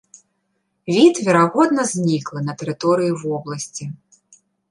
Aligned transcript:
Від, 0.95 1.19
верагодна 1.27 1.85
зніклы 1.93 2.39
на 2.47 2.53
тэрыторыі 2.61 3.11
вобласці. 3.27 3.83